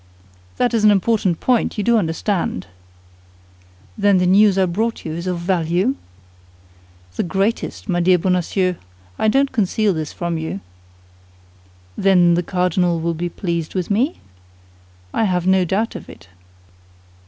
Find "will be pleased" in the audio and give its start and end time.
12.99-13.75